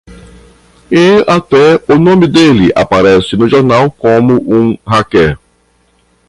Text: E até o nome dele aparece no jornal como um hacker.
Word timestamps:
E 0.89 1.23
até 1.27 1.75
o 1.87 1.95
nome 1.99 2.25
dele 2.27 2.71
aparece 2.75 3.35
no 3.37 3.47
jornal 3.47 3.91
como 3.91 4.33
um 4.51 4.75
hacker. 4.83 5.37